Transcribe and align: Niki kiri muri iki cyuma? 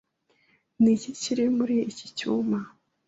Niki 0.81 1.11
kiri 1.21 1.45
muri 1.57 1.75
iki 1.91 2.07
cyuma? 2.17 2.59